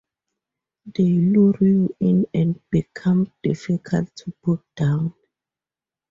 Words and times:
They 0.95 1.05
lure 1.09 1.55
you 1.61 1.95
in 1.99 2.25
and 2.33 2.59
become 2.71 3.31
difficult 3.43 4.09
to 4.15 4.31
put 4.41 4.63
down. 4.75 5.13